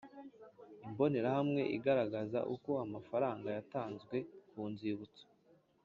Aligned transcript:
Imbonerahamwe 0.87 1.61
igaragaza 1.77 2.39
uko 2.55 2.71
amafaranga 2.85 3.47
yatanzwe 3.57 4.15
ku 4.49 4.61
nzibutso 4.71 5.25